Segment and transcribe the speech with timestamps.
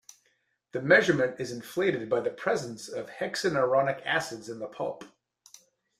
[0.71, 5.03] The measurement is inflated by the presence of hexenuronic acids in the pulp.